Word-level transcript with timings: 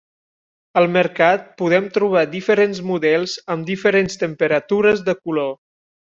Al 0.79 0.87
mercat 0.93 1.43
podem 1.61 1.89
trobar 1.97 2.23
diferents 2.31 2.81
models 2.93 3.37
amb 3.57 3.69
diferents 3.69 4.19
temperatures 4.25 5.07
de 5.11 5.17
color. 5.23 5.55